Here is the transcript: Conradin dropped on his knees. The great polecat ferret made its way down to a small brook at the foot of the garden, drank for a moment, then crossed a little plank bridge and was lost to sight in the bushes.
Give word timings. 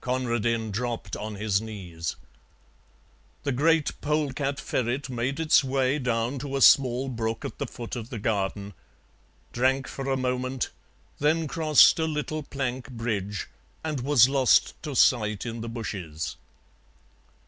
Conradin 0.00 0.70
dropped 0.70 1.16
on 1.16 1.34
his 1.34 1.60
knees. 1.60 2.14
The 3.42 3.50
great 3.50 4.00
polecat 4.00 4.60
ferret 4.60 5.10
made 5.10 5.40
its 5.40 5.64
way 5.64 5.98
down 5.98 6.38
to 6.38 6.54
a 6.54 6.60
small 6.60 7.08
brook 7.08 7.44
at 7.44 7.58
the 7.58 7.66
foot 7.66 7.96
of 7.96 8.08
the 8.08 8.20
garden, 8.20 8.72
drank 9.52 9.88
for 9.88 10.08
a 10.08 10.16
moment, 10.16 10.70
then 11.18 11.48
crossed 11.48 11.98
a 11.98 12.04
little 12.04 12.44
plank 12.44 12.88
bridge 12.88 13.48
and 13.82 14.02
was 14.02 14.28
lost 14.28 14.80
to 14.84 14.94
sight 14.94 15.44
in 15.44 15.60
the 15.60 15.68
bushes. 15.68 16.36